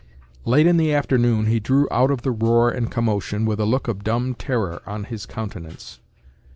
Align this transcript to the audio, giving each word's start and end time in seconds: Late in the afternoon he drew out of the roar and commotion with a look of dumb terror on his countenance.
Late 0.45 0.65
in 0.65 0.77
the 0.77 0.91
afternoon 0.91 1.45
he 1.45 1.59
drew 1.59 1.87
out 1.91 2.09
of 2.09 2.23
the 2.23 2.31
roar 2.31 2.71
and 2.71 2.89
commotion 2.89 3.45
with 3.45 3.59
a 3.59 3.65
look 3.67 3.87
of 3.87 4.03
dumb 4.03 4.33
terror 4.33 4.81
on 4.87 5.03
his 5.03 5.27
countenance. 5.27 5.99